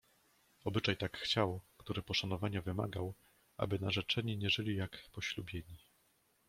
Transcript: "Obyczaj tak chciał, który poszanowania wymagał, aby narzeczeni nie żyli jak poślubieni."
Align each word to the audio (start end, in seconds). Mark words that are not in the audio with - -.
"Obyczaj 0.65 0.97
tak 0.97 1.17
chciał, 1.17 1.61
który 1.77 2.01
poszanowania 2.01 2.61
wymagał, 2.61 3.13
aby 3.57 3.79
narzeczeni 3.79 4.37
nie 4.37 4.49
żyli 4.49 4.75
jak 4.75 5.09
poślubieni." 5.11 5.77